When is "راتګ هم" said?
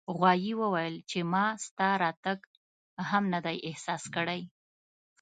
2.03-3.23